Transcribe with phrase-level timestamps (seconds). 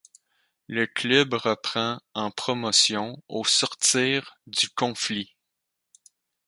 [0.65, 5.35] Le club reprend en Promotion au sortir du conflit.